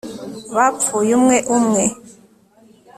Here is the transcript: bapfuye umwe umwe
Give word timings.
bapfuye 0.55 1.11
umwe 1.17 1.37
umwe 1.55 1.83